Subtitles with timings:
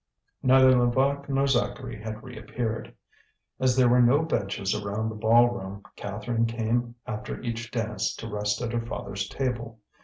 [0.41, 2.95] Neither Levaque nor Zacharie had reappeared.
[3.59, 8.27] As there were no benches around the ball room, Catherine came after each dance to
[8.27, 9.79] rest at her father's table.